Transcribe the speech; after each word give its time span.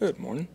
Good 0.00 0.18
morning. 0.20 0.46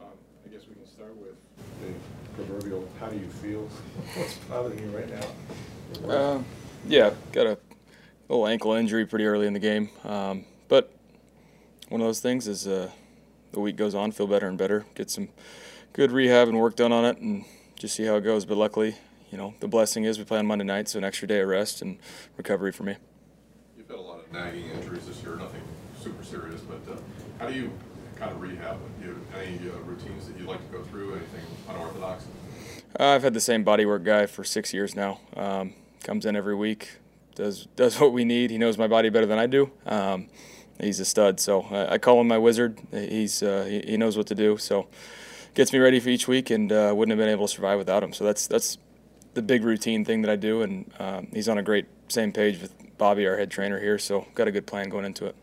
Um, 0.00 0.06
I 0.46 0.48
guess 0.48 0.62
we 0.66 0.74
can 0.74 0.86
start 0.86 1.14
with 1.18 1.34
the 1.82 2.42
proverbial, 2.42 2.88
how 2.98 3.08
do 3.08 3.18
you 3.18 3.28
feel? 3.28 3.60
What's 4.14 4.36
bothering 4.36 4.78
you 4.78 4.86
right 4.96 5.10
now? 5.10 6.08
Uh, 6.08 6.42
yeah, 6.88 7.10
got 7.32 7.46
a 7.46 7.58
little 8.28 8.46
ankle 8.46 8.72
injury 8.72 9.04
pretty 9.04 9.26
early 9.26 9.46
in 9.46 9.52
the 9.52 9.58
game. 9.58 9.90
Um, 10.04 10.46
but 10.68 10.90
one 11.90 12.00
of 12.00 12.06
those 12.06 12.20
things 12.20 12.48
is 12.48 12.66
uh, 12.66 12.90
the 13.52 13.60
week 13.60 13.76
goes 13.76 13.94
on, 13.94 14.10
feel 14.12 14.26
better 14.26 14.48
and 14.48 14.56
better, 14.56 14.86
get 14.94 15.10
some 15.10 15.28
good 15.92 16.12
rehab 16.12 16.48
and 16.48 16.58
work 16.58 16.76
done 16.76 16.92
on 16.92 17.04
it, 17.04 17.18
and 17.18 17.44
just 17.78 17.94
see 17.94 18.04
how 18.04 18.16
it 18.16 18.22
goes. 18.22 18.46
But 18.46 18.56
luckily, 18.56 18.96
you 19.30 19.36
know, 19.36 19.52
the 19.60 19.68
blessing 19.68 20.04
is 20.04 20.18
we 20.18 20.24
play 20.24 20.38
on 20.38 20.46
Monday 20.46 20.64
night, 20.64 20.88
so 20.88 20.96
an 20.98 21.04
extra 21.04 21.28
day 21.28 21.40
of 21.40 21.48
rest 21.48 21.82
and 21.82 21.98
recovery 22.38 22.72
for 22.72 22.84
me. 22.84 22.96
You've 23.76 23.88
had 23.88 23.98
a 23.98 24.00
lot 24.00 24.20
of 24.20 24.32
nagging 24.32 24.70
injuries 24.70 25.06
this 25.06 25.22
year, 25.22 25.36
nothing 25.36 25.60
super 26.04 26.22
serious, 26.22 26.60
but 26.60 26.80
uh, 26.92 26.96
how 27.38 27.48
do 27.48 27.54
you 27.54 27.70
kind 28.16 28.30
of 28.30 28.40
rehab? 28.40 28.78
Do 29.00 29.06
you 29.06 29.14
have 29.14 29.40
any 29.42 29.58
uh, 29.68 29.78
routines 29.84 30.28
that 30.28 30.38
you 30.38 30.46
like 30.46 30.60
to 30.70 30.78
go 30.78 30.82
through? 30.84 31.14
Anything 31.14 31.44
unorthodox? 31.68 32.24
Uh, 32.98 33.06
I've 33.06 33.22
had 33.22 33.34
the 33.34 33.40
same 33.40 33.64
bodywork 33.64 34.04
guy 34.04 34.26
for 34.26 34.44
six 34.44 34.72
years 34.72 34.94
now. 34.94 35.20
Um, 35.36 35.74
comes 36.02 36.26
in 36.26 36.36
every 36.36 36.54
week, 36.54 36.98
does 37.34 37.66
does 37.76 37.98
what 38.00 38.12
we 38.12 38.24
need. 38.24 38.50
He 38.50 38.58
knows 38.58 38.78
my 38.78 38.86
body 38.86 39.08
better 39.08 39.26
than 39.26 39.38
I 39.38 39.46
do. 39.46 39.70
Um, 39.86 40.28
he's 40.80 41.00
a 41.00 41.04
stud, 41.04 41.40
so 41.40 41.62
I, 41.62 41.94
I, 41.94 41.98
call 41.98 42.20
him 42.20 42.28
my 42.28 42.38
wizard. 42.38 42.78
He's 42.92 43.42
uh, 43.42 43.64
he, 43.68 43.92
he, 43.92 43.96
knows 43.96 44.16
what 44.16 44.26
to 44.28 44.34
do, 44.34 44.56
so 44.58 44.86
gets 45.54 45.72
me 45.72 45.78
ready 45.78 46.00
for 46.00 46.08
each 46.08 46.28
week, 46.28 46.50
and 46.50 46.72
uh, 46.72 46.92
wouldn't 46.94 47.18
have 47.18 47.24
been 47.24 47.32
able 47.32 47.46
to 47.46 47.52
survive 47.52 47.78
without 47.78 48.02
him. 48.02 48.12
So 48.12 48.24
that's 48.24 48.46
that's 48.46 48.78
the 49.34 49.42
big 49.42 49.64
routine 49.64 50.04
thing 50.04 50.22
that 50.22 50.30
I 50.30 50.36
do, 50.36 50.62
and 50.62 50.90
um, 50.98 51.28
he's 51.32 51.48
on 51.48 51.58
a 51.58 51.62
great 51.62 51.86
same 52.08 52.32
page 52.32 52.60
with 52.60 52.72
Bobby, 52.96 53.26
our 53.26 53.36
head 53.36 53.50
trainer 53.50 53.80
here. 53.80 53.98
So 53.98 54.26
got 54.34 54.46
a 54.46 54.52
good 54.52 54.66
plan 54.66 54.88
going 54.88 55.04
into 55.04 55.26
it. 55.26 55.34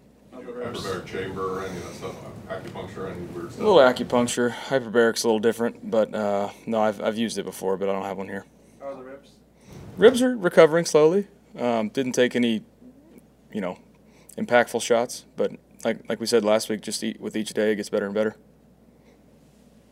Hyperbaric 0.62 1.06
chamber, 1.08 1.66
any 1.66 1.78
of 1.78 1.84
that 1.84 1.96
stuff, 1.96 2.16
acupuncture, 2.48 3.12
any 3.12 3.26
weird 3.28 3.52
stuff? 3.52 3.62
A 3.62 3.67
little 3.67 3.80
acupuncture. 3.80 4.52
Hyperbaric's 4.52 5.23
a 5.23 5.28
little 5.28 5.40
different, 5.40 5.90
but 5.90 6.14
uh, 6.14 6.50
no, 6.68 6.81
I've, 6.81 7.02
I've 7.02 7.18
used 7.18 7.38
it 7.40 7.44
before, 7.44 7.78
but 7.78 7.90
I 7.90 7.94
don't 7.94 8.06
have 8.06 8.18
one 8.18 8.28
here. 8.28 8.45
How 8.80 8.90
are 8.90 8.95
the 8.95 9.02
ribs? 9.02 9.31
Ribs 9.98 10.22
are 10.22 10.38
recovering 10.38 10.86
slowly. 10.86 11.28
Um, 11.58 11.90
didn't 11.90 12.14
take 12.14 12.36
any, 12.36 12.64
you 13.52 13.59
know, 13.59 13.80
impactful 14.38 14.81
shots, 14.81 15.26
but 15.36 15.52
like 15.84 16.08
like 16.08 16.20
we 16.20 16.26
said 16.26 16.45
last 16.45 16.70
week, 16.70 16.81
just 16.81 17.03
eat 17.03 17.20
with 17.20 17.36
each 17.36 17.53
day, 17.53 17.72
it 17.72 17.75
gets 17.75 17.90
better 17.90 18.06
and 18.06 18.14
better. 18.14 18.36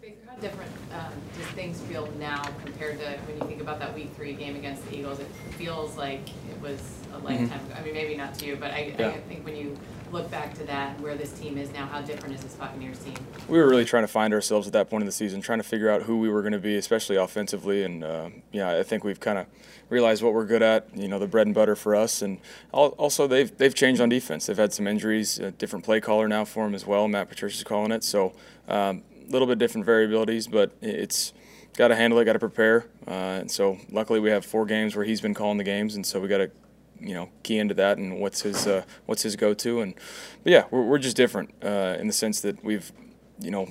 Baker, 0.02 0.18
how 0.28 0.36
different 0.36 0.72
um, 0.94 1.12
does 1.38 1.48
things 1.48 1.82
feel 1.82 2.08
now 2.20 2.44
compared 2.64 3.00
to 3.00 3.06
when 3.26 3.38
you 3.38 3.44
think 3.48 3.62
about 3.62 3.80
that 3.80 3.94
Week 3.94 4.14
Three 4.16 4.34
game 4.34 4.56
against 4.56 4.88
the 4.88 4.98
Eagles? 4.98 5.20
It 5.20 5.28
feels 5.58 5.98
like 5.98 6.30
it 6.30 6.62
was 6.62 6.80
a 6.80 7.18
mm-hmm. 7.18 7.26
lifetime. 7.26 7.50
Mm-hmm. 7.50 7.78
I 7.78 7.82
mean, 7.82 7.94
maybe 7.94 8.16
not 8.16 8.36
to 8.36 8.46
you, 8.46 8.56
but 8.56 8.72
I, 8.72 8.94
yeah. 8.98 9.10
I 9.10 9.20
think 9.22 9.44
when 9.44 9.56
you 9.56 9.78
look 10.12 10.30
back 10.32 10.54
to 10.56 10.64
that 10.66 10.96
and 10.96 11.04
where 11.04 11.16
this 11.16 11.32
team 11.34 11.58
is 11.58 11.72
now, 11.72 11.86
how 11.86 12.02
different 12.02 12.36
is 12.36 12.42
this 12.42 12.54
Buccaneers 12.56 13.00
team? 13.00 13.16
We 13.48 13.58
were 13.58 13.68
really 13.68 13.86
trying 13.86 14.04
to 14.04 14.08
find 14.08 14.34
ourselves 14.34 14.68
at 14.68 14.74
that 14.74 14.90
point 14.90 15.02
in 15.02 15.06
the 15.06 15.12
season, 15.12 15.42
trying 15.42 15.60
to 15.60 15.64
figure 15.64 15.90
out 15.90 16.04
who 16.04 16.20
we 16.20 16.30
were 16.30 16.42
going 16.42 16.54
to 16.54 16.60
be, 16.60 16.76
especially 16.78 17.16
offensively. 17.16 17.84
And 17.84 18.04
uh, 18.04 18.30
yeah, 18.52 18.78
I 18.78 18.84
think 18.84 19.04
we've 19.04 19.20
kind 19.20 19.38
of 19.38 19.48
realized 19.90 20.24
what 20.24 20.34
we're 20.34 20.46
good 20.46 20.62
at. 20.62 20.88
You 20.96 21.08
know, 21.08 21.20
the 21.20 21.28
bread 21.28 21.48
and 21.48 21.54
butter 21.54 21.76
for 21.76 21.96
us. 21.96 22.22
And 22.22 22.40
also, 22.72 23.28
they've 23.28 23.56
they've 23.58 23.76
changed 23.76 24.02
on 24.02 24.10
defense. 24.10 24.46
They've 24.46 24.58
had 24.58 24.74
some 24.74 24.88
injuries, 24.88 25.40
a 25.40 25.52
different 25.52 25.86
play 25.86 26.00
caller 26.00 26.28
now 26.28 26.46
for 26.46 26.66
them 26.66 26.76
as 26.76 26.86
well. 26.86 27.08
Matt 27.08 27.30
Patricia's 27.30 27.64
calling 27.64 27.92
it, 27.92 28.04
so 28.04 28.34
a 28.68 28.76
um, 28.76 29.04
little 29.28 29.48
bit 29.48 29.60
different 29.60 29.86
variabilities, 29.86 30.50
but 30.50 30.72
it's 30.82 31.34
got 31.76 31.90
to 31.90 31.96
handle 31.96 32.20
it, 32.20 32.26
got 32.26 32.34
to 32.34 32.40
prepare. 32.40 32.86
Uh, 33.08 33.40
and 33.42 33.52
so, 33.52 33.78
luckily, 33.92 34.20
we 34.20 34.30
have 34.30 34.46
four 34.46 34.66
games 34.66 34.96
where 34.96 35.06
he's 35.06 35.22
been 35.22 35.34
calling 35.34 35.58
the 35.58 35.64
games, 35.64 35.96
and 35.96 36.06
so 36.06 36.20
we 36.20 36.28
got 36.28 36.40
to 36.40 36.52
you 37.00 37.14
know 37.14 37.30
key 37.44 37.58
into 37.58 37.74
that 37.76 37.98
and 37.98 38.20
what's 38.20 38.42
his 38.42 38.68
uh, 38.68 38.84
what's 39.06 39.24
his 39.24 39.36
go-to. 39.36 39.82
And 39.82 39.96
but 40.44 40.52
yeah 40.52 40.66
we're, 40.72 40.84
we're 40.84 40.98
just 40.98 41.18
different 41.18 41.54
uh, 41.64 41.98
in 42.00 42.08
the 42.08 42.14
sense 42.14 42.42
that 42.42 42.64
we've 42.64 42.92
you 43.40 43.52
know 43.52 43.70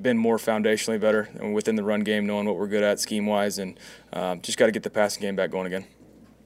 been 0.00 0.16
more 0.16 0.38
foundationally 0.38 0.98
better 0.98 1.28
within 1.52 1.76
the 1.76 1.84
run 1.84 2.00
game 2.00 2.26
knowing 2.26 2.46
what 2.46 2.56
we're 2.56 2.66
good 2.66 2.82
at 2.82 2.98
scheme 2.98 3.26
wise 3.26 3.58
and 3.58 3.78
um, 4.12 4.40
just 4.40 4.56
got 4.56 4.66
to 4.66 4.72
get 4.72 4.82
the 4.82 4.90
passing 4.90 5.20
game 5.20 5.36
back 5.36 5.50
going 5.50 5.66
again. 5.66 5.84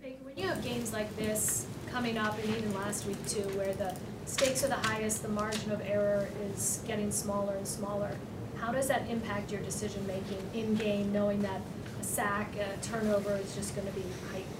When 0.03 0.37
you 0.37 0.49
have 0.49 0.63
games 0.65 0.93
like 0.93 1.15
this 1.17 1.67
coming 1.95 2.19
up 2.19 2.37
and 2.43 2.57
even 2.57 2.75
last 2.75 3.07
week 3.07 3.25
too 3.29 3.43
where 3.57 3.73
the 3.75 3.95
stakes 4.25 4.65
are 4.65 4.69
the 4.69 4.75
highest 4.75 5.23
the 5.23 5.29
margin 5.29 5.71
of 5.71 5.81
error 5.83 6.29
is 6.51 6.83
getting 6.89 7.13
smaller 7.13 7.55
and 7.55 7.69
smaller 7.69 8.17
how 8.57 8.73
does 8.73 8.89
that 8.89 9.09
impact 9.09 9.53
your 9.53 9.61
decision 9.61 10.05
making 10.05 10.43
in 10.55 10.75
game 10.75 11.13
knowing 11.13 11.41
that 11.41 11.61
a 12.01 12.05
sack 12.05 12.53
a 12.57 12.85
turnover 12.85 13.37
is 13.37 13.55
just 13.55 13.77
going 13.77 13.87
to 13.87 13.93
be 13.93 14.03
heightened 14.33 14.54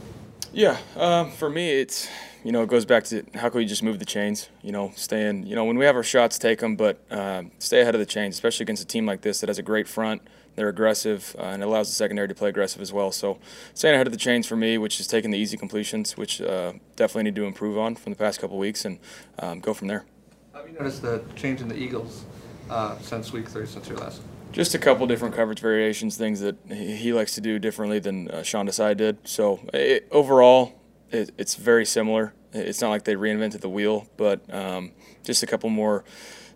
yeah, 0.55 0.79
um, 0.97 1.31
for 1.33 1.51
me, 1.51 1.71
it's 1.71 2.09
you 2.45 2.53
know 2.53 2.63
it 2.63 2.69
goes 2.69 2.85
back 2.85 3.05
to 3.05 3.25
how 3.35 3.49
can 3.49 3.59
we 3.59 3.67
just 3.67 3.83
move 3.83 3.99
the 3.99 4.05
chains? 4.05 4.49
You 4.63 4.73
know, 4.73 4.93
staying. 4.95 5.47
You 5.47 5.57
know, 5.57 5.65
when 5.65 5.77
we 5.77 5.85
have 5.85 5.97
our 5.97 6.03
shots, 6.03 6.39
take 6.39 6.61
them, 6.61 6.77
but 6.77 7.01
uh, 7.11 7.43
stay 7.59 7.81
ahead 7.81 7.95
of 7.95 7.99
the 7.99 8.07
chains, 8.07 8.35
especially 8.37 8.65
against 8.65 8.83
a 8.83 8.87
team 8.87 9.05
like 9.05 9.23
this 9.23 9.41
that 9.41 9.49
has 9.49 9.59
a 9.59 9.63
great 9.63 9.89
front. 9.89 10.23
They're 10.55 10.69
aggressive, 10.69 11.35
uh, 11.37 11.43
and 11.47 11.63
it 11.63 11.67
allows 11.67 11.89
the 11.89 11.95
secondary 11.95 12.29
to 12.29 12.35
play 12.35 12.51
aggressive 12.51 12.81
as 12.81 12.93
well. 12.93 13.11
So, 13.11 13.39
staying 13.75 13.95
ahead 13.95 14.07
of 14.07 14.13
the 14.13 14.19
chains 14.19 14.47
for 14.47 14.55
me, 14.55 14.79
which 14.79 15.01
is 15.01 15.09
taking 15.09 15.33
the 15.33 15.39
easy 15.39 15.57
completions, 15.57 16.17
which 16.17 16.41
uh, 16.41 16.75
definitely 16.95 17.25
need 17.25 17.35
to 17.35 17.45
improve 17.45 17.77
on 17.77 17.97
from 17.97 18.13
the 18.13 18.19
past 18.19 18.41
couple 18.41 18.57
weeks, 18.57 18.85
and 18.85 19.01
um, 19.41 19.59
go 19.59 19.75
from 19.75 19.89
there. 19.89 20.05
Have 20.55 20.69
you 20.69 20.75
noticed 20.75 21.03
the 21.03 21.25
change 21.35 21.61
in 21.61 21.67
the 21.67 21.77
Eagles 21.77 22.25
uh, 22.71 22.97
since 22.99 23.33
week 23.33 23.49
three, 23.49 23.67
since 23.67 23.89
your 23.89 23.99
last? 23.99 24.21
Just 24.55 24.73
a 24.73 24.79
couple 24.79 25.05
different 25.09 25.35
coverage 25.35 25.59
variations, 25.59 26.17
things 26.17 26.39
that 26.39 26.57
he 26.69 27.13
likes 27.13 27.35
to 27.35 27.41
do 27.41 27.59
differently 27.59 27.99
than 27.99 28.31
uh, 28.31 28.45
Sean 28.45 28.69
Desai 28.69 28.97
did. 28.97 29.19
So 29.25 29.59
it, 29.75 30.07
overall, 30.13 30.81
it, 31.11 31.33
it's 31.37 31.57
very 31.57 31.85
similar. 31.85 32.35
It's 32.53 32.81
not 32.81 32.91
like 32.91 33.03
they 33.03 33.17
reinvented 33.17 33.63
the 33.63 33.69
wheel, 33.69 34.07
but 34.17 34.43
um, 34.55 34.93
just 35.25 35.43
a 35.43 35.47
couple 35.47 35.71
more, 35.71 36.05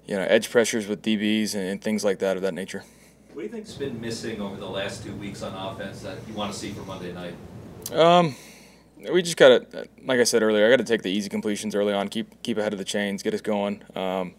you 0.07 0.15
know, 0.15 0.23
edge 0.23 0.49
pressures 0.49 0.87
with 0.87 1.03
DBs 1.03 1.57
and, 1.57 1.65
and, 1.65 1.83
things 1.83 2.05
like 2.05 2.21
that 2.21 2.37
of 2.37 2.43
that 2.43 2.55
nature. 2.55 2.85
What 3.33 3.43
do 3.43 3.47
you 3.49 3.53
think's 3.53 3.75
been 3.75 4.01
missing 4.01 4.41
over 4.41 4.57
the 4.57 4.69
last 4.69 5.03
two 5.03 5.15
weeks 5.17 5.43
on 5.43 5.53
offense 5.53 6.01
that 6.03 6.19
you 6.29 6.35
want 6.35 6.53
to 6.53 6.59
see 6.59 6.71
for 6.71 6.83
Monday 6.83 7.13
night? 7.13 7.35
Um, 7.93 8.37
we 9.13 9.23
just 9.23 9.37
got 9.37 9.73
to, 9.73 9.89
like 10.05 10.21
I 10.21 10.25
said 10.25 10.45
earlier, 10.45 10.65
I 10.65 10.71
got 10.71 10.77
to 10.77 10.85
take 10.85 11.03
the 11.03 11.11
easy 11.11 11.29
completions 11.29 11.75
early 11.75 11.93
on, 11.93 12.07
keep 12.07 12.43
keep 12.43 12.59
ahead 12.59 12.73
of 12.73 12.79
the 12.79 12.85
chains, 12.85 13.25
get 13.25 13.35
us 13.35 13.41
going. 13.41 13.83
Um, 13.97 14.35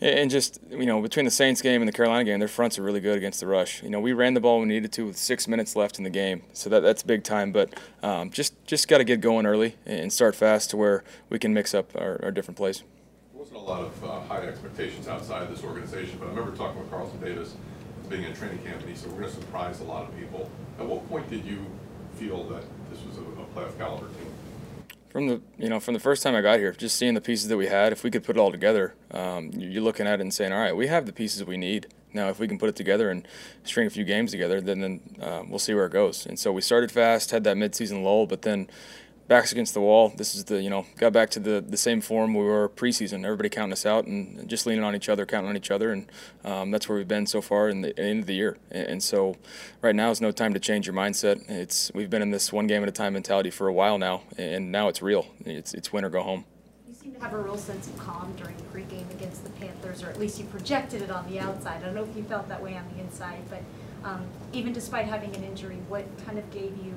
and 0.00 0.30
just 0.30 0.58
you 0.70 0.86
know, 0.86 1.00
between 1.00 1.24
the 1.24 1.30
Saints 1.30 1.62
game 1.62 1.80
and 1.80 1.88
the 1.88 1.92
Carolina 1.92 2.24
game, 2.24 2.38
their 2.38 2.48
fronts 2.48 2.78
are 2.78 2.82
really 2.82 3.00
good 3.00 3.16
against 3.16 3.40
the 3.40 3.46
rush. 3.46 3.82
You 3.82 3.90
know, 3.90 4.00
we 4.00 4.12
ran 4.12 4.34
the 4.34 4.40
ball 4.40 4.58
when 4.58 4.68
we 4.68 4.74
needed 4.74 4.92
to 4.92 5.06
with 5.06 5.16
six 5.16 5.46
minutes 5.48 5.76
left 5.76 5.98
in 5.98 6.04
the 6.04 6.10
game, 6.10 6.42
so 6.52 6.68
that 6.70 6.80
that's 6.80 7.02
big 7.02 7.24
time. 7.24 7.52
But 7.52 7.78
um, 8.02 8.30
just 8.30 8.54
just 8.66 8.88
got 8.88 8.98
to 8.98 9.04
get 9.04 9.20
going 9.20 9.46
early 9.46 9.76
and 9.86 10.12
start 10.12 10.34
fast 10.34 10.70
to 10.70 10.76
where 10.76 11.04
we 11.30 11.38
can 11.38 11.54
mix 11.54 11.74
up 11.74 11.94
our, 11.96 12.20
our 12.22 12.30
different 12.30 12.56
plays. 12.56 12.82
There 13.32 13.40
wasn't 13.40 13.58
a 13.58 13.62
lot 13.62 13.82
of 13.82 14.04
uh, 14.04 14.20
high 14.22 14.42
expectations 14.42 15.08
outside 15.08 15.42
of 15.42 15.50
this 15.50 15.64
organization, 15.64 16.18
but 16.18 16.26
I 16.26 16.30
remember 16.30 16.56
talking 16.56 16.80
with 16.80 16.90
Carlton 16.90 17.20
Davis 17.20 17.56
being 18.08 18.24
in 18.24 18.34
training 18.34 18.58
camp, 18.58 18.80
and 18.80 18.88
he 18.88 18.94
said 18.96 19.10
we're 19.12 19.20
going 19.20 19.32
to 19.32 19.36
surprise 19.36 19.80
a 19.80 19.84
lot 19.84 20.08
of 20.08 20.18
people. 20.18 20.50
At 20.78 20.86
what 20.86 21.08
point 21.08 21.30
did 21.30 21.44
you 21.44 21.64
feel 22.16 22.44
that 22.44 22.64
this 22.90 23.02
was 23.04 23.16
a, 23.18 23.20
a 23.20 23.44
playoff 23.54 23.76
caliber 23.78 24.08
team? 24.08 24.33
From 25.14 25.28
the 25.28 25.40
you 25.58 25.68
know 25.68 25.78
from 25.78 25.94
the 25.94 26.00
first 26.00 26.24
time 26.24 26.34
I 26.34 26.40
got 26.40 26.58
here, 26.58 26.72
just 26.72 26.96
seeing 26.96 27.14
the 27.14 27.20
pieces 27.20 27.46
that 27.46 27.56
we 27.56 27.68
had, 27.68 27.92
if 27.92 28.02
we 28.02 28.10
could 28.10 28.24
put 28.24 28.36
it 28.36 28.40
all 28.40 28.50
together, 28.50 28.96
um, 29.12 29.52
you're 29.52 29.80
looking 29.80 30.08
at 30.08 30.14
it 30.14 30.22
and 30.22 30.34
saying, 30.34 30.52
all 30.52 30.58
right, 30.58 30.74
we 30.74 30.88
have 30.88 31.06
the 31.06 31.12
pieces 31.12 31.44
we 31.44 31.56
need. 31.56 31.86
Now, 32.12 32.30
if 32.30 32.40
we 32.40 32.48
can 32.48 32.58
put 32.58 32.68
it 32.68 32.74
together 32.74 33.10
and 33.10 33.26
string 33.62 33.86
a 33.86 33.90
few 33.90 34.02
games 34.02 34.32
together, 34.32 34.60
then 34.60 34.80
then 34.80 35.00
uh, 35.22 35.44
we'll 35.48 35.60
see 35.60 35.72
where 35.72 35.86
it 35.86 35.92
goes. 35.92 36.26
And 36.26 36.36
so 36.36 36.50
we 36.50 36.62
started 36.62 36.90
fast, 36.90 37.30
had 37.30 37.44
that 37.44 37.56
midseason 37.56 38.02
lull, 38.02 38.26
but 38.26 38.42
then 38.42 38.66
backs 39.28 39.52
against 39.52 39.74
the 39.74 39.80
wall. 39.80 40.12
This 40.16 40.34
is 40.34 40.44
the 40.44 40.62
you 40.62 40.70
know 40.70 40.86
got 40.98 41.12
back 41.12 41.30
to 41.30 41.40
the 41.40 41.64
the 41.66 41.76
same 41.76 42.00
form 42.00 42.34
we 42.34 42.44
were 42.44 42.68
preseason. 42.68 43.24
Everybody 43.24 43.48
counting 43.48 43.72
us 43.72 43.86
out 43.86 44.06
and 44.06 44.48
just 44.48 44.66
leaning 44.66 44.84
on 44.84 44.94
each 44.94 45.08
other, 45.08 45.26
counting 45.26 45.50
on 45.50 45.56
each 45.56 45.70
other, 45.70 45.92
and 45.92 46.06
um, 46.44 46.70
that's 46.70 46.88
where 46.88 46.98
we've 46.98 47.08
been 47.08 47.26
so 47.26 47.40
far 47.40 47.68
in 47.68 47.80
the 47.80 47.98
end 47.98 48.20
of 48.20 48.26
the 48.26 48.34
year. 48.34 48.58
And, 48.70 48.86
and, 48.86 49.02
so 49.02 49.36
right 49.82 49.94
now 49.94 50.10
is 50.10 50.20
no 50.20 50.30
time 50.30 50.54
to 50.54 50.60
change 50.60 50.86
your 50.86 50.94
mindset. 50.94 51.48
It's 51.48 51.90
we've 51.94 52.10
been 52.10 52.22
in 52.22 52.30
this 52.30 52.52
one 52.52 52.66
game 52.66 52.82
at 52.82 52.88
a 52.88 52.92
time 52.92 53.14
mentality 53.14 53.50
for 53.50 53.68
a 53.68 53.72
while 53.72 53.98
now, 53.98 54.22
and 54.36 54.70
now 54.70 54.88
it's 54.88 55.02
real. 55.02 55.26
It's 55.44 55.74
it's 55.74 55.92
win 55.92 56.04
or 56.04 56.10
go 56.10 56.22
home. 56.22 56.44
You 56.88 56.94
seem 56.94 57.12
to 57.12 57.20
have 57.20 57.32
a 57.32 57.38
real 57.38 57.56
sense 57.56 57.86
of 57.86 57.98
calm 57.98 58.34
during 58.36 58.56
the 58.56 58.62
pregame 58.64 59.10
against 59.10 59.44
the 59.44 59.50
Panthers, 59.50 60.02
or 60.02 60.08
at 60.08 60.18
least 60.18 60.38
you 60.38 60.44
projected 60.46 61.02
it 61.02 61.10
on 61.10 61.28
the 61.30 61.40
outside. 61.40 61.82
I 61.82 61.86
don't 61.86 61.94
know 61.94 62.04
if 62.04 62.16
you 62.16 62.24
felt 62.24 62.48
that 62.48 62.62
way 62.62 62.76
on 62.76 62.84
the 62.94 63.02
inside, 63.02 63.42
but 63.48 63.62
um, 64.04 64.26
even 64.52 64.72
despite 64.72 65.06
having 65.06 65.34
an 65.34 65.42
injury, 65.44 65.78
what 65.88 66.04
kind 66.26 66.38
of 66.38 66.50
gave 66.50 66.76
you 66.84 66.94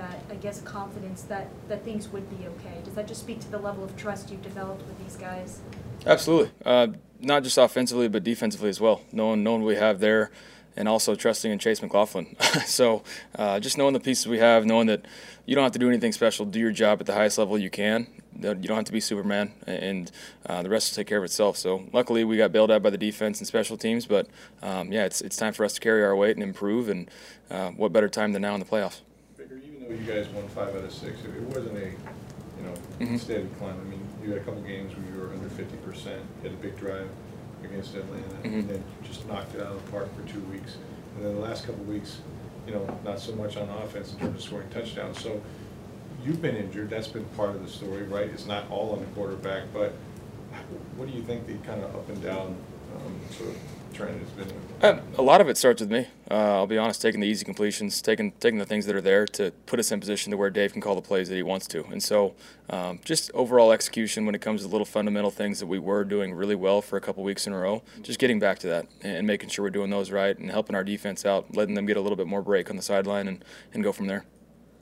that, 0.00 0.24
I 0.30 0.34
guess, 0.36 0.62
confidence 0.62 1.22
that, 1.22 1.48
that 1.68 1.84
things 1.84 2.08
would 2.08 2.28
be 2.30 2.46
okay? 2.46 2.80
Does 2.84 2.94
that 2.94 3.06
just 3.06 3.20
speak 3.20 3.40
to 3.40 3.50
the 3.50 3.58
level 3.58 3.84
of 3.84 3.96
trust 3.96 4.30
you've 4.30 4.42
developed 4.42 4.82
with 4.86 4.98
these 5.04 5.16
guys? 5.16 5.60
Absolutely. 6.06 6.50
Uh, 6.64 6.88
not 7.20 7.42
just 7.42 7.58
offensively, 7.58 8.08
but 8.08 8.24
defensively 8.24 8.70
as 8.70 8.80
well. 8.80 9.02
Knowing, 9.12 9.42
knowing 9.42 9.62
we 9.62 9.76
have 9.76 10.00
there 10.00 10.30
and 10.76 10.88
also 10.88 11.14
trusting 11.14 11.52
in 11.52 11.58
Chase 11.58 11.82
McLaughlin. 11.82 12.34
so 12.64 13.02
uh, 13.36 13.60
just 13.60 13.76
knowing 13.76 13.92
the 13.92 14.00
pieces 14.00 14.26
we 14.26 14.38
have, 14.38 14.64
knowing 14.64 14.86
that 14.86 15.04
you 15.44 15.54
don't 15.54 15.64
have 15.64 15.72
to 15.72 15.78
do 15.78 15.88
anything 15.88 16.12
special, 16.12 16.46
do 16.46 16.58
your 16.58 16.72
job 16.72 17.00
at 17.00 17.06
the 17.06 17.14
highest 17.14 17.36
level 17.36 17.58
you 17.58 17.70
can. 17.70 18.06
You 18.38 18.54
don't 18.54 18.76
have 18.76 18.84
to 18.86 18.92
be 18.92 19.00
Superman, 19.00 19.52
and 19.66 20.10
uh, 20.46 20.62
the 20.62 20.70
rest 20.70 20.90
will 20.90 21.02
take 21.02 21.08
care 21.08 21.18
of 21.18 21.24
itself. 21.24 21.58
So 21.58 21.84
luckily, 21.92 22.24
we 22.24 22.38
got 22.38 22.52
bailed 22.52 22.70
out 22.70 22.82
by 22.82 22.88
the 22.88 22.96
defense 22.96 23.38
and 23.38 23.46
special 23.46 23.76
teams. 23.76 24.06
But 24.06 24.28
um, 24.62 24.90
yeah, 24.90 25.04
it's 25.04 25.20
it's 25.20 25.36
time 25.36 25.52
for 25.52 25.62
us 25.62 25.74
to 25.74 25.80
carry 25.80 26.02
our 26.02 26.16
weight 26.16 26.36
and 26.36 26.42
improve. 26.42 26.88
And 26.88 27.10
uh, 27.50 27.70
what 27.72 27.92
better 27.92 28.08
time 28.08 28.32
than 28.32 28.40
now 28.40 28.54
in 28.54 28.60
the 28.60 28.66
playoffs? 28.66 29.00
You 29.98 30.04
guys 30.12 30.28
won 30.28 30.46
five 30.48 30.68
out 30.74 30.84
of 30.84 30.92
six, 30.92 31.18
it 31.24 31.42
wasn't 31.42 31.76
a, 31.76 31.86
you 31.86 32.62
know, 32.64 32.74
Mhm. 33.00 33.18
steady 33.18 33.48
climb. 33.58 33.76
I 33.80 33.84
mean, 33.90 34.00
you 34.22 34.30
had 34.32 34.42
a 34.42 34.44
couple 34.44 34.60
games 34.62 34.92
where 34.96 35.06
you 35.14 35.20
were 35.28 35.32
under 35.34 35.48
fifty 35.48 35.76
percent, 35.78 36.22
had 36.42 36.52
a 36.52 36.56
big 36.56 36.76
drive. 36.76 37.08
against 37.62 37.94
Atlanta, 37.94 38.24
Mhm. 38.42 38.60
and 38.60 38.68
then 38.70 38.82
just 39.02 39.28
knocked 39.28 39.54
it 39.54 39.60
out 39.60 39.72
of 39.72 39.84
the 39.84 39.90
park 39.92 40.08
for 40.16 40.26
two 40.26 40.40
weeks. 40.50 40.76
And 41.14 41.26
then 41.26 41.34
the 41.34 41.40
last 41.42 41.66
couple 41.66 41.84
weeks, 41.84 42.20
you 42.66 42.72
know, 42.72 42.98
not 43.04 43.20
so 43.20 43.34
much 43.34 43.58
on 43.58 43.68
offense 43.68 44.14
in 44.14 44.18
terms 44.18 44.36
of 44.36 44.42
scoring 44.42 44.66
touchdowns. 44.70 45.20
So 45.20 45.42
you've 46.24 46.40
been 46.40 46.56
injured, 46.56 46.88
that's 46.88 47.06
been 47.08 47.26
part 47.36 47.50
of 47.50 47.62
the 47.62 47.68
story, 47.68 48.04
right? 48.04 48.30
It's 48.30 48.46
not 48.46 48.64
all 48.70 48.92
on 48.94 49.00
the 49.00 49.06
quarterback, 49.14 49.64
but 49.74 49.92
what 50.96 51.06
do 51.10 51.14
you 51.14 51.22
think 51.22 51.46
the 51.46 51.52
kind 51.66 51.84
of 51.84 51.94
up 51.94 52.08
and 52.08 52.22
down 52.22 52.56
um, 52.96 53.20
sort 53.36 53.50
of 53.50 53.56
trend 53.92 54.20
has 54.20 54.30
been? 54.30 54.56
Uh, 54.82 55.00
a 55.18 55.22
lot 55.22 55.40
of 55.40 55.48
it 55.48 55.56
starts 55.58 55.80
with 55.80 55.90
me. 55.90 56.06
Uh, 56.30 56.34
I'll 56.34 56.66
be 56.66 56.78
honest, 56.78 57.02
taking 57.02 57.20
the 57.20 57.26
easy 57.26 57.44
completions, 57.44 58.00
taking 58.00 58.32
taking 58.32 58.58
the 58.58 58.64
things 58.64 58.86
that 58.86 58.96
are 58.96 59.00
there 59.00 59.26
to 59.26 59.50
put 59.66 59.78
us 59.78 59.92
in 59.92 60.00
position 60.00 60.30
to 60.30 60.36
where 60.36 60.48
Dave 60.48 60.72
can 60.72 60.80
call 60.80 60.94
the 60.94 61.02
plays 61.02 61.28
that 61.28 61.34
he 61.34 61.42
wants 61.42 61.66
to. 61.68 61.84
And 61.86 62.02
so, 62.02 62.34
um, 62.70 63.00
just 63.04 63.30
overall 63.34 63.72
execution 63.72 64.24
when 64.26 64.34
it 64.34 64.40
comes 64.40 64.62
to 64.62 64.68
little 64.68 64.86
fundamental 64.86 65.30
things 65.30 65.58
that 65.60 65.66
we 65.66 65.78
were 65.78 66.04
doing 66.04 66.32
really 66.32 66.54
well 66.54 66.80
for 66.80 66.96
a 66.96 67.00
couple 67.00 67.22
weeks 67.22 67.46
in 67.46 67.52
a 67.52 67.58
row, 67.58 67.82
just 68.02 68.18
getting 68.18 68.38
back 68.38 68.58
to 68.60 68.68
that 68.68 68.86
and 69.02 69.26
making 69.26 69.50
sure 69.50 69.64
we're 69.64 69.70
doing 69.70 69.90
those 69.90 70.10
right 70.10 70.38
and 70.38 70.50
helping 70.50 70.74
our 70.74 70.84
defense 70.84 71.26
out, 71.26 71.54
letting 71.54 71.74
them 71.74 71.84
get 71.84 71.96
a 71.96 72.00
little 72.00 72.16
bit 72.16 72.26
more 72.26 72.42
break 72.42 72.70
on 72.70 72.76
the 72.76 72.82
sideline 72.82 73.28
and, 73.28 73.44
and 73.74 73.82
go 73.82 73.92
from 73.92 74.06
there. 74.06 74.24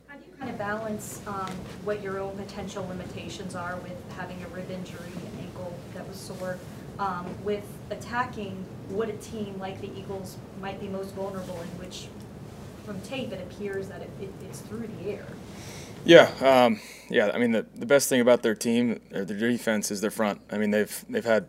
How 0.06 0.16
do 0.16 0.24
you 0.26 0.32
kind 0.38 0.50
of 0.50 0.58
balance 0.58 1.22
um, 1.26 1.50
what 1.84 2.02
your 2.02 2.18
own 2.20 2.36
potential 2.36 2.86
limitations 2.86 3.54
are 3.54 3.76
with 3.78 3.96
having 4.16 4.42
a 4.44 4.48
rib 4.48 4.70
injury, 4.70 5.10
an 5.10 5.40
ankle 5.40 5.76
that 5.94 6.06
was 6.06 6.16
sore, 6.16 6.58
um, 6.98 7.26
with 7.44 7.64
attacking 7.90 8.64
what 8.88 9.08
a 9.08 9.16
team 9.18 9.58
like 9.58 9.80
the 9.80 9.90
Eagles 9.98 10.36
might 10.60 10.80
be 10.80 10.88
most 10.88 11.14
vulnerable 11.14 11.60
in, 11.60 11.68
which 11.78 12.08
from 12.84 13.00
tape 13.02 13.32
it 13.32 13.40
appears 13.40 13.88
that 13.88 14.00
it, 14.00 14.10
it, 14.20 14.30
it's 14.44 14.60
through 14.60 14.88
the 14.98 15.10
air. 15.10 15.26
Yeah, 16.04 16.30
um, 16.40 16.80
yeah. 17.10 17.30
I 17.34 17.38
mean, 17.38 17.52
the, 17.52 17.66
the 17.74 17.86
best 17.86 18.08
thing 18.08 18.20
about 18.20 18.42
their 18.42 18.54
team, 18.54 19.00
or 19.12 19.24
their 19.24 19.36
defense, 19.50 19.90
is 19.90 20.00
their 20.00 20.10
front. 20.10 20.40
I 20.50 20.58
mean, 20.58 20.70
they've 20.70 21.04
they've 21.08 21.24
had 21.24 21.48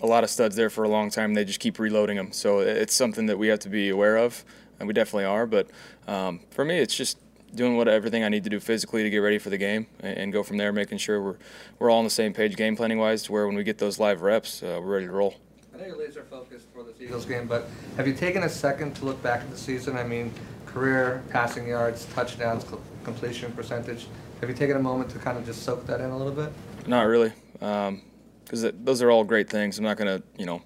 a 0.00 0.06
lot 0.06 0.24
of 0.24 0.30
studs 0.30 0.56
there 0.56 0.70
for 0.70 0.84
a 0.84 0.88
long 0.88 1.10
time. 1.10 1.30
And 1.30 1.36
they 1.36 1.44
just 1.44 1.60
keep 1.60 1.78
reloading 1.78 2.16
them, 2.16 2.32
so 2.32 2.60
it's 2.60 2.94
something 2.94 3.26
that 3.26 3.38
we 3.38 3.48
have 3.48 3.60
to 3.60 3.68
be 3.68 3.88
aware 3.90 4.16
of, 4.16 4.44
and 4.78 4.88
we 4.88 4.94
definitely 4.94 5.26
are. 5.26 5.46
But 5.46 5.68
um, 6.08 6.40
for 6.50 6.64
me, 6.64 6.78
it's 6.78 6.94
just 6.94 7.18
doing 7.54 7.76
what 7.76 7.88
everything 7.88 8.24
I 8.24 8.28
need 8.28 8.44
to 8.44 8.50
do 8.50 8.60
physically 8.60 9.02
to 9.02 9.10
get 9.10 9.18
ready 9.18 9.38
for 9.38 9.50
the 9.50 9.58
game, 9.58 9.86
and, 10.00 10.18
and 10.18 10.32
go 10.32 10.42
from 10.42 10.56
there, 10.56 10.72
making 10.72 10.98
sure 10.98 11.20
we're 11.20 11.36
we're 11.78 11.90
all 11.90 11.98
on 11.98 12.04
the 12.04 12.10
same 12.10 12.32
page 12.32 12.56
game 12.56 12.76
planning 12.76 12.98
wise, 12.98 13.22
to 13.24 13.32
where 13.32 13.46
when 13.46 13.56
we 13.56 13.64
get 13.64 13.78
those 13.78 13.98
live 13.98 14.22
reps, 14.22 14.62
uh, 14.62 14.78
we're 14.80 14.94
ready 14.94 15.06
to 15.06 15.12
roll. 15.12 15.34
I 15.74 15.78
know 15.78 15.86
you're 15.86 15.98
laser 15.98 16.24
focused 16.24 16.66
for 16.74 16.82
this 16.82 17.00
Eagles 17.00 17.24
game, 17.24 17.46
but 17.46 17.66
have 17.96 18.06
you 18.06 18.14
taken 18.14 18.42
a 18.42 18.48
second 18.48 18.94
to 18.96 19.04
look 19.04 19.22
back 19.22 19.40
at 19.40 19.50
the 19.50 19.56
season? 19.56 19.96
I 19.96 20.04
mean, 20.04 20.32
career 20.66 21.22
passing 21.30 21.66
yards, 21.66 22.04
touchdowns, 22.14 22.64
completion 23.04 23.52
percentage. 23.52 24.06
Have 24.40 24.48
you 24.48 24.54
taken 24.54 24.76
a 24.76 24.82
moment 24.82 25.10
to 25.10 25.18
kind 25.18 25.36
of 25.36 25.44
just 25.44 25.62
soak 25.62 25.86
that 25.86 26.00
in 26.00 26.10
a 26.10 26.16
little 26.16 26.32
bit? 26.32 26.52
Not 26.86 27.02
really, 27.02 27.32
because 27.52 28.72
those 28.84 29.02
are 29.02 29.10
all 29.10 29.24
great 29.24 29.48
things. 29.50 29.78
I'm 29.78 29.84
not 29.84 29.96
gonna, 29.96 30.22
you 30.38 30.46
know, 30.46 30.62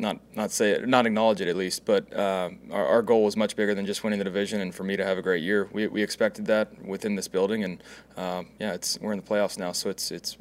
not 0.00 0.18
not 0.34 0.50
say 0.50 0.70
it, 0.72 0.88
not 0.88 1.06
acknowledge 1.06 1.40
it 1.40 1.48
at 1.48 1.56
least. 1.56 1.84
But 1.84 2.12
uh, 2.12 2.50
our, 2.70 2.86
our 2.86 3.02
goal 3.02 3.24
was 3.24 3.36
much 3.36 3.54
bigger 3.56 3.74
than 3.74 3.86
just 3.86 4.02
winning 4.02 4.18
the 4.18 4.24
division, 4.24 4.60
and 4.60 4.74
for 4.74 4.82
me 4.84 4.96
to 4.96 5.04
have 5.04 5.18
a 5.18 5.22
great 5.22 5.42
year, 5.42 5.68
we, 5.72 5.86
we 5.86 6.02
expected 6.02 6.46
that 6.46 6.84
within 6.84 7.14
this 7.14 7.28
building, 7.28 7.64
and 7.64 7.82
um, 8.16 8.48
yeah, 8.58 8.72
it's 8.72 8.98
we're 9.00 9.12
in 9.12 9.20
the 9.20 9.26
playoffs 9.26 9.58
now, 9.58 9.72
so 9.72 9.90
it's 9.90 10.10
it's 10.10 10.36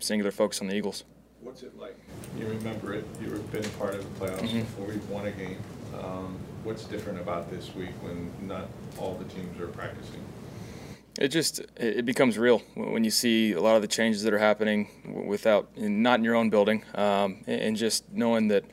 singular 0.00 0.30
focus 0.30 0.60
on 0.60 0.66
the 0.66 0.74
Eagles. 0.74 1.04
What's 1.40 1.62
it 1.62 1.78
like? 1.78 1.96
You 2.38 2.46
remember 2.48 2.92
it, 2.92 3.04
you've 3.20 3.50
been 3.52 3.64
part 3.78 3.94
of 3.94 4.02
the 4.18 4.26
playoffs 4.26 4.40
Mhm. 4.50 4.60
before, 4.60 4.92
you've 4.92 5.10
won 5.10 5.26
a 5.26 5.30
game. 5.30 5.58
Um, 5.94 6.36
What's 6.64 6.82
different 6.82 7.20
about 7.20 7.48
this 7.48 7.72
week 7.76 7.92
when 8.02 8.32
not 8.44 8.66
all 8.98 9.14
the 9.14 9.24
teams 9.32 9.60
are 9.60 9.68
practicing? 9.68 10.20
It 11.18 11.28
just 11.28 11.62
it 11.76 12.04
becomes 12.04 12.36
real 12.36 12.58
when 12.74 13.02
you 13.02 13.10
see 13.10 13.52
a 13.52 13.60
lot 13.60 13.76
of 13.76 13.82
the 13.82 13.88
changes 13.88 14.22
that 14.24 14.34
are 14.34 14.38
happening 14.38 14.88
without 15.26 15.76
not 15.76 16.18
in 16.18 16.24
your 16.24 16.34
own 16.34 16.50
building, 16.50 16.84
um, 16.94 17.38
and 17.46 17.76
just 17.76 18.10
knowing 18.12 18.48
that 18.48 18.64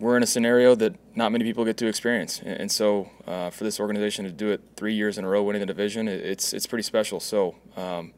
we're 0.00 0.16
in 0.16 0.22
a 0.22 0.26
scenario 0.26 0.74
that 0.74 0.94
not 1.14 1.30
many 1.30 1.44
people 1.44 1.64
get 1.64 1.76
to 1.76 1.86
experience. 1.86 2.40
And 2.40 2.60
and 2.60 2.72
so, 2.72 3.10
uh, 3.26 3.50
for 3.50 3.64
this 3.64 3.78
organization 3.78 4.24
to 4.24 4.32
do 4.32 4.50
it 4.50 4.60
three 4.76 4.94
years 4.94 5.16
in 5.16 5.24
a 5.24 5.28
row, 5.28 5.42
winning 5.42 5.60
the 5.60 5.66
division, 5.66 6.08
it's 6.08 6.52
it's 6.52 6.66
pretty 6.66 6.82
special. 6.82 7.20
So, 7.20 7.54
um, 7.76 8.12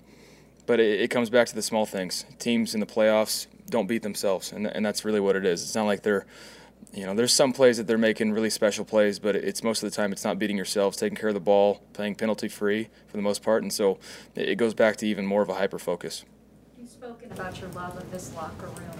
but 0.64 0.80
it, 0.80 1.02
it 1.02 1.08
comes 1.08 1.28
back 1.28 1.46
to 1.48 1.54
the 1.54 1.62
small 1.62 1.84
things. 1.84 2.24
Teams 2.38 2.72
in 2.74 2.80
the 2.80 2.86
playoffs 2.86 3.48
don't 3.68 3.86
beat 3.86 4.02
themselves, 4.02 4.52
and 4.52 4.66
and 4.66 4.86
that's 4.86 5.04
really 5.04 5.20
what 5.20 5.36
it 5.36 5.44
is. 5.44 5.62
It's 5.62 5.74
not 5.74 5.84
like 5.84 6.02
they're 6.02 6.26
you 6.92 7.06
know, 7.06 7.14
there's 7.14 7.32
some 7.32 7.52
plays 7.52 7.78
that 7.78 7.86
they're 7.86 7.96
making 7.98 8.32
really 8.32 8.50
special 8.50 8.84
plays, 8.84 9.18
but 9.18 9.34
it's 9.34 9.62
most 9.62 9.82
of 9.82 9.90
the 9.90 9.96
time 9.96 10.12
it's 10.12 10.24
not 10.24 10.38
beating 10.38 10.56
yourselves, 10.56 10.96
taking 10.96 11.16
care 11.16 11.28
of 11.28 11.34
the 11.34 11.40
ball, 11.40 11.80
playing 11.94 12.14
penalty 12.16 12.48
free 12.48 12.88
for 13.08 13.16
the 13.16 13.22
most 13.22 13.42
part, 13.42 13.62
and 13.62 13.72
so 13.72 13.98
it 14.34 14.56
goes 14.56 14.74
back 14.74 14.96
to 14.96 15.06
even 15.06 15.26
more 15.26 15.40
of 15.42 15.48
a 15.48 15.54
hyper 15.54 15.78
focus. 15.78 16.24
You've 16.78 16.90
spoken 16.90 17.32
about 17.32 17.58
your 17.60 17.70
love 17.70 17.96
of 17.96 18.10
this 18.10 18.32
locker 18.34 18.66
room. 18.66 18.90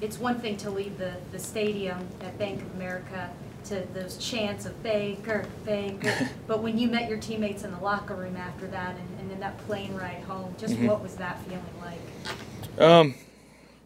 It's 0.00 0.18
one 0.18 0.38
thing 0.40 0.56
to 0.58 0.70
leave 0.70 0.98
the, 0.98 1.14
the 1.32 1.38
stadium 1.38 2.06
at 2.20 2.38
Bank 2.38 2.60
of 2.60 2.74
America 2.74 3.30
to 3.64 3.86
those 3.94 4.16
chants 4.18 4.66
of 4.66 4.80
Baker, 4.82 5.46
Baker, 5.64 6.28
but 6.46 6.62
when 6.62 6.78
you 6.78 6.88
met 6.88 7.08
your 7.08 7.18
teammates 7.18 7.64
in 7.64 7.72
the 7.72 7.80
locker 7.80 8.14
room 8.14 8.36
after 8.36 8.66
that 8.68 8.94
and, 8.96 9.20
and 9.20 9.30
then 9.30 9.40
that 9.40 9.56
plane 9.66 9.94
ride 9.94 10.22
home, 10.24 10.54
just 10.58 10.74
Mhm. 10.74 10.86
what 10.86 11.02
was 11.02 11.14
that 11.16 11.40
feeling 11.44 11.64
like? 11.80 12.80
Um, 12.80 13.14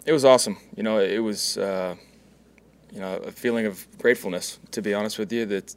it 0.05 0.12
was 0.12 0.25
awesome. 0.25 0.56
You 0.76 0.82
know, 0.82 0.99
it 0.99 1.19
was 1.20 1.56
uh, 1.56 1.94
you 2.93 3.00
know 3.00 3.17
a 3.17 3.33
feeling 3.33 3.67
of 3.67 3.87
gratefulness. 3.99 4.59
To 4.73 4.83
be 4.83 4.94
honest 4.94 5.19
with 5.19 5.33
you, 5.33 5.47
that 5.47 5.75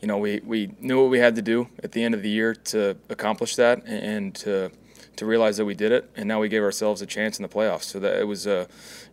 you 0.00 0.08
know 0.08 0.18
we, 0.18 0.40
we 0.44 0.70
knew 0.80 1.02
what 1.02 1.10
we 1.10 1.18
had 1.18 1.36
to 1.36 1.42
do 1.42 1.68
at 1.82 1.92
the 1.92 2.02
end 2.02 2.14
of 2.14 2.22
the 2.22 2.30
year 2.30 2.54
to 2.54 2.96
accomplish 3.10 3.56
that, 3.56 3.84
and 3.86 4.34
to 4.36 4.70
to 5.16 5.26
realize 5.26 5.56
that 5.58 5.64
we 5.64 5.74
did 5.74 5.92
it, 5.92 6.10
and 6.16 6.26
now 6.26 6.40
we 6.40 6.48
gave 6.48 6.62
ourselves 6.62 7.00
a 7.00 7.06
chance 7.06 7.38
in 7.38 7.42
the 7.42 7.48
playoffs. 7.48 7.84
So 7.84 8.00
that 8.00 8.18
it 8.18 8.24
was 8.24 8.46
uh, 8.46 8.66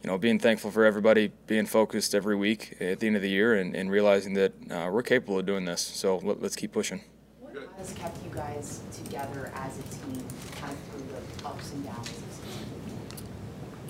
you 0.04 0.10
know 0.10 0.18
being 0.18 0.40
thankful 0.40 0.72
for 0.72 0.86
everybody 0.86 1.32
being 1.48 1.66
focused 1.66 2.16
every 2.16 2.36
week 2.36 2.78
at 2.80 3.00
the 3.00 3.08
end 3.08 3.16
of 3.16 3.22
the 3.22 3.30
year, 3.30 3.56
and, 3.56 3.76
and 3.76 3.92
realizing 3.92 4.34
that 4.36 4.54
uh, 4.72 4.90
we're 4.92 5.04
capable 5.04 5.40
of 5.40 5.46
doing 5.46 5.66
this. 5.66 5.82
So 5.82 6.18
let, 6.18 6.42
let's 6.42 6.56
keep 6.56 6.72
pushing. 6.72 7.02
What 7.40 7.56
has 7.78 7.94
kept 7.94 8.24
you 8.24 8.32
guys 8.34 8.82
together 9.04 9.52
as 9.56 9.78
a 9.78 9.84
team, 9.84 10.24
kind 10.56 10.72
of 10.72 10.80
through 10.90 11.06
the 11.12 11.48
ups 11.48 11.74
and 11.74 11.86
downs? 11.86 12.31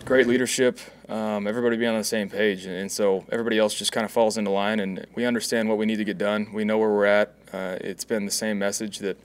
Great 0.06 0.27
leadership, 0.27 0.80
um, 1.09 1.48
everybody 1.48 1.77
being 1.77 1.92
on 1.92 1.98
the 1.98 2.03
same 2.03 2.30
page, 2.30 2.65
and, 2.65 2.75
and 2.75 2.92
so 2.92 3.25
everybody 3.31 3.57
else 3.57 3.74
just 3.74 3.92
kind 3.92 4.06
of 4.06 4.12
falls 4.12 4.38
into 4.38 4.50
line, 4.50 4.80
and 4.80 5.06
we 5.15 5.25
understand 5.25 5.69
what 5.69 5.77
we 5.77 5.86
need 5.86 5.98
to 5.98 6.03
get 6.03 6.18
done. 6.18 6.51
We 6.53 6.65
know 6.65 6.77
where 6.77 6.89
we're 6.89 7.06
at. 7.06 7.33
Uh, 7.53 7.77
it's 7.81 8.03
been 8.03 8.25
the 8.25 8.31
same 8.31 8.59
message 8.59 9.00
that, 9.00 9.18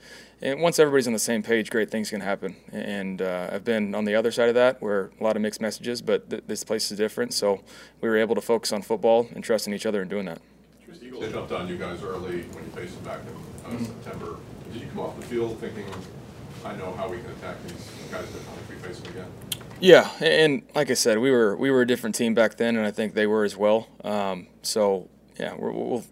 and 0.43 0.61
once 0.61 0.79
everybody's 0.79 1.07
on 1.07 1.13
the 1.13 1.19
same 1.19 1.43
page, 1.43 1.71
great 1.71 1.91
things 1.91 2.11
can 2.11 2.21
happen. 2.21 2.57
And 2.73 3.23
uh, 3.23 3.51
I've 3.53 3.65
been 3.65 3.95
on 3.95 4.05
the 4.05 4.15
other 4.15 4.31
side 4.31 4.49
of 4.49 4.55
that, 4.57 4.83
where 4.83 5.11
a 5.21 5.25
lot 5.25 5.37
of 5.37 5.43
mixed 5.43 5.61
messages, 5.61 6.03
but 6.03 6.29
th- 6.29 6.45
this 6.47 6.63
place 6.65 6.91
is 6.91 6.99
different. 6.99 7.33
So 7.33 7.63
we 8.01 8.09
were 8.09 8.19
able 8.19 8.35
to 8.35 8.41
focus 8.41 8.73
on 8.73 8.83
football 8.83 9.29
and 9.35 9.43
trusting 9.43 9.73
each 9.73 9.87
other 9.87 10.01
and 10.01 10.11
doing 10.11 10.27
that. 10.27 10.41
They 11.01 11.33
jumped 11.33 11.53
on 11.53 11.67
you 11.67 11.79
guys 11.79 12.03
early 12.03 12.43
when 12.43 12.65
you 12.65 12.71
faced 12.75 12.95
them 12.97 13.05
back 13.05 13.21
in 13.71 13.77
uh, 13.77 13.79
September. 13.79 14.37
Did 14.73 14.83
you 14.83 14.89
come 14.89 15.01
off 15.01 15.19
the 15.19 15.27
field 15.27 15.59
thinking, 15.59 15.87
I 16.65 16.77
know 16.77 16.93
how 16.93 17.09
we 17.09 17.19
can 17.19 17.31
attack 17.31 17.63
these 17.63 17.91
guys 18.11 18.27
differently 18.27 18.63
if 18.63 18.69
we 18.69 18.89
face 18.89 19.01
them 19.01 19.13
again? 19.13 19.56
Yeah, 19.79 20.11
and 20.21 20.63
like 20.75 20.91
I 20.91 20.95
said, 20.95 21.19
we 21.19 21.31
were 21.31 21.55
we 21.55 21.71
were 21.71 21.83
a 21.83 21.87
different 21.87 22.15
team 22.15 22.35
back 22.35 22.57
then, 22.57 22.77
and 22.77 22.87
I 22.87 22.91
think 22.91 23.15
they 23.15 23.27
were 23.27 23.45
as 23.45 23.57
well. 23.57 23.89
Um, 24.03 24.47
so 24.63 25.09
yeah, 25.39 25.55
we're, 25.55 25.71
we'll 25.71 26.05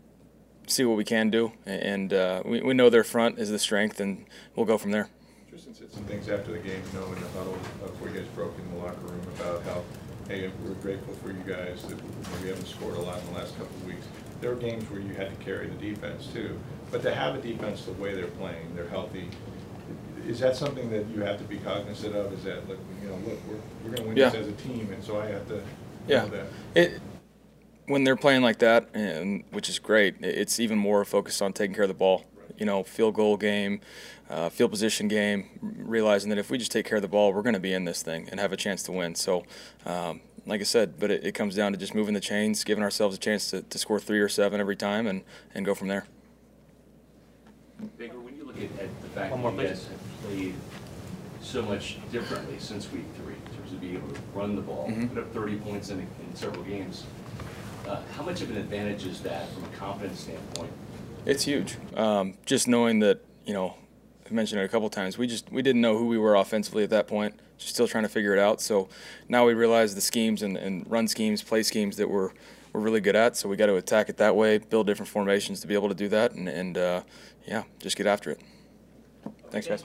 see 0.66 0.84
what 0.84 0.96
we 0.96 1.04
can 1.04 1.30
do, 1.30 1.52
and 1.64 2.12
uh, 2.12 2.42
we, 2.44 2.60
we 2.60 2.74
know 2.74 2.90
their 2.90 3.04
front 3.04 3.38
is 3.38 3.50
the 3.50 3.58
strength, 3.58 4.00
and 4.00 4.26
we'll 4.54 4.66
go 4.66 4.76
from 4.76 4.90
there. 4.90 5.08
Tristan 5.48 5.74
said 5.74 5.90
some 5.92 6.04
things 6.04 6.28
after 6.28 6.52
the 6.52 6.58
game, 6.58 6.82
you 6.92 7.00
know, 7.00 7.06
in 7.06 7.20
the 7.20 7.28
huddle, 7.28 7.56
before 7.80 8.08
you 8.08 8.14
guys 8.14 8.26
broke 8.34 8.54
in 8.58 8.76
the 8.76 8.84
locker 8.84 9.00
room 9.00 9.22
about 9.38 9.62
how, 9.64 9.82
hey, 10.28 10.50
we're 10.62 10.74
grateful 10.74 11.14
for 11.14 11.28
you 11.28 11.42
guys, 11.46 11.82
that 11.84 11.98
we 12.42 12.48
haven't 12.48 12.66
scored 12.66 12.96
a 12.96 13.00
lot 13.00 13.20
in 13.20 13.26
the 13.32 13.38
last 13.38 13.56
couple 13.56 13.76
of 13.76 13.86
weeks. 13.86 14.06
There 14.40 14.50
were 14.50 14.60
games 14.60 14.90
where 14.90 15.00
you 15.00 15.14
had 15.14 15.30
to 15.38 15.44
carry 15.44 15.68
the 15.68 15.76
defense 15.76 16.26
too, 16.26 16.58
but 16.90 17.02
to 17.02 17.14
have 17.14 17.34
a 17.34 17.40
defense 17.40 17.84
the 17.84 17.92
way 17.92 18.14
they're 18.14 18.26
playing, 18.26 18.74
they're 18.74 18.88
healthy, 18.88 19.28
is 20.28 20.40
that 20.40 20.56
something 20.56 20.90
that 20.90 21.06
you 21.08 21.22
have 21.22 21.38
to 21.38 21.44
be 21.44 21.58
cognizant 21.58 22.14
of? 22.14 22.32
Is 22.32 22.44
that, 22.44 22.66
look, 22.68 22.78
you 23.02 23.08
know, 23.08 23.16
look, 23.26 23.38
we're, 23.48 23.58
we're 23.84 23.96
gonna 23.96 24.08
win 24.08 24.16
this 24.16 24.34
as 24.34 24.48
a 24.48 24.52
team, 24.52 24.90
and 24.92 25.02
so 25.02 25.20
I 25.20 25.26
have 25.26 25.46
to 25.48 25.62
Yeah, 26.06 26.24
know 26.24 26.28
that. 26.30 26.46
it 26.74 27.00
when 27.86 28.04
they're 28.04 28.16
playing 28.16 28.42
like 28.42 28.58
that, 28.60 28.88
and 28.94 29.44
which 29.50 29.68
is 29.68 29.78
great. 29.78 30.16
It's 30.20 30.58
even 30.58 30.78
more 30.78 31.04
focused 31.04 31.42
on 31.42 31.52
taking 31.52 31.74
care 31.74 31.84
of 31.84 31.88
the 31.88 31.94
ball. 31.94 32.24
You 32.56 32.66
know, 32.66 32.82
field 32.84 33.14
goal 33.14 33.36
game, 33.36 33.80
uh, 34.30 34.48
field 34.48 34.70
position 34.70 35.08
game. 35.08 35.48
Realizing 35.60 36.30
that 36.30 36.38
if 36.38 36.50
we 36.50 36.58
just 36.58 36.70
take 36.72 36.86
care 36.86 36.96
of 36.96 37.02
the 37.02 37.08
ball, 37.08 37.32
we're 37.32 37.42
going 37.42 37.54
to 37.54 37.60
be 37.60 37.72
in 37.72 37.84
this 37.84 38.02
thing 38.02 38.28
and 38.30 38.38
have 38.40 38.52
a 38.52 38.56
chance 38.56 38.82
to 38.84 38.92
win. 38.92 39.14
So, 39.16 39.44
um, 39.84 40.20
like 40.46 40.60
I 40.60 40.64
said, 40.64 40.98
but 41.00 41.10
it, 41.10 41.26
it 41.26 41.32
comes 41.32 41.56
down 41.56 41.72
to 41.72 41.78
just 41.78 41.94
moving 41.94 42.14
the 42.14 42.20
chains, 42.20 42.62
giving 42.64 42.84
ourselves 42.84 43.16
a 43.16 43.18
chance 43.18 43.50
to, 43.50 43.62
to 43.62 43.78
score 43.78 43.98
three 44.00 44.20
or 44.20 44.28
seven 44.28 44.60
every 44.60 44.76
time, 44.76 45.06
and 45.06 45.22
and 45.54 45.64
go 45.66 45.74
from 45.74 45.88
there. 45.88 46.06
Baker, 47.98 48.18
when 48.18 48.23
you 48.23 48.23
look 48.54 48.70
at, 48.78 48.82
at 48.84 49.02
the 49.02 49.08
fact 49.08 49.30
One 49.32 49.42
that 49.42 49.52
more, 49.52 49.62
you 49.62 49.68
please. 49.68 49.78
guys 49.80 49.88
have 49.88 50.22
played 50.30 50.54
so 51.40 51.62
much 51.62 51.98
differently 52.10 52.56
since 52.58 52.90
week 52.92 53.04
three, 53.16 53.34
in 53.34 53.56
terms 53.56 53.72
of 53.72 53.80
being 53.80 53.96
able 53.96 54.08
to 54.08 54.20
run 54.34 54.56
the 54.56 54.62
ball, 54.62 54.88
Mhm. 54.88 55.08
put 55.10 55.18
up 55.18 55.32
thirty 55.32 55.56
points 55.56 55.90
in, 55.90 56.00
in 56.00 56.34
several 56.34 56.62
games, 56.64 57.04
uh, 57.86 58.00
how 58.16 58.22
much 58.22 58.40
of 58.40 58.50
an 58.50 58.56
advantage 58.56 59.06
is 59.06 59.20
that 59.20 59.48
from 59.52 59.64
a 59.64 59.68
confidence 59.76 60.20
standpoint? 60.20 60.70
It's 61.26 61.44
huge. 61.44 61.76
Um, 61.96 62.34
just 62.46 62.66
knowing 62.68 63.00
that, 63.00 63.20
you 63.46 63.52
know, 63.54 63.74
I've 64.24 64.32
mentioned 64.32 64.60
it 64.60 64.64
a 64.64 64.68
couple 64.68 64.88
times. 64.90 65.18
We 65.18 65.26
just 65.26 65.50
we 65.52 65.60
didn't 65.62 65.80
know 65.82 65.98
who 65.98 66.06
we 66.06 66.18
were 66.18 66.34
offensively 66.34 66.82
at 66.84 66.90
that 66.90 67.06
point. 67.06 67.34
just 67.56 67.72
still 67.74 67.86
trying 67.86 68.02
to 68.02 68.08
figure 68.08 68.32
it 68.34 68.38
out. 68.40 68.60
So 68.60 68.88
now 69.28 69.46
we 69.46 69.54
realize 69.54 69.94
the 69.94 70.00
schemes 70.00 70.42
and, 70.42 70.56
and 70.56 70.84
run 70.90 71.06
schemes, 71.06 71.40
play 71.40 71.62
schemes 71.62 71.96
that 71.98 72.10
we're 72.10 72.30
we're 72.74 72.80
really 72.80 73.00
good 73.00 73.16
at. 73.16 73.36
So 73.36 73.48
we 73.48 73.56
got 73.56 73.66
to 73.66 73.76
attack 73.76 74.10
it 74.10 74.18
that 74.18 74.36
way, 74.36 74.58
build 74.58 74.86
different 74.86 75.08
formations 75.08 75.60
to 75.60 75.66
be 75.66 75.74
able 75.74 75.88
to 75.88 75.94
do 75.94 76.08
that, 76.08 76.32
and, 76.32 76.48
and 76.48 76.76
uh, 76.76 77.02
yeah, 77.46 77.62
just 77.78 77.96
get 77.96 78.06
after 78.06 78.30
it. 78.30 78.40
Thanks, 79.50 79.66
guys. 79.66 79.84